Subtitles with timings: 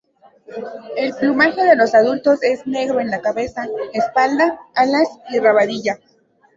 [0.97, 5.99] El plumaje de los adultos es negro en la cabeza, espalda, alas y rabadilla.